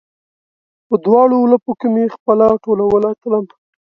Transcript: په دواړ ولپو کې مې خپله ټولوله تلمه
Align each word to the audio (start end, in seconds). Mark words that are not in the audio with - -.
په 0.87 0.95
دواړ 1.05 1.27
ولپو 1.33 1.71
کې 1.79 1.87
مې 1.93 2.05
خپله 2.15 2.47
ټولوله 2.63 3.09
تلمه 3.21 3.51